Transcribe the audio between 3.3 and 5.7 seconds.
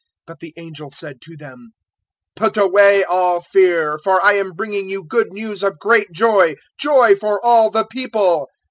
fear; for I am bringing you good news